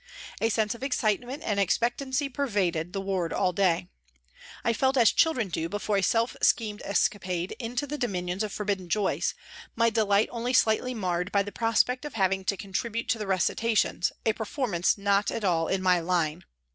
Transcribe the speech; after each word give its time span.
A 0.41 0.49
sense 0.49 0.73
of 0.73 0.81
excite 0.81 1.19
ment 1.21 1.43
and 1.45 1.59
expectancy 1.59 2.27
pervaded 2.27 2.91
the 2.91 2.99
ward 3.01 3.31
all 3.31 3.53
day. 3.53 3.87
I 4.63 4.73
felt 4.73 4.97
as 4.97 5.11
children 5.11 5.49
do 5.49 5.69
before 5.69 5.97
a 5.97 6.01
self 6.01 6.35
schemed 6.41 6.81
escapade 6.83 7.51
into 7.59 7.85
the 7.85 7.99
dominions 7.99 8.41
of 8.41 8.51
forbidden 8.51 8.89
joys, 8.89 9.35
my 9.75 9.91
delight 9.91 10.29
only 10.31 10.53
slightly 10.53 10.95
marred 10.95 11.31
by 11.31 11.43
the 11.43 11.51
prospect 11.51 12.03
of 12.03 12.15
having 12.15 12.43
to 12.45 12.57
contribute 12.57 13.09
to 13.09 13.19
the 13.19 13.27
recitations, 13.27 14.11
a 14.25 14.33
performance 14.33 14.97
not 14.97 15.29
at 15.29 15.43
all 15.43 15.67
in 15.67 15.83
my 15.83 15.99
line. 15.99 16.45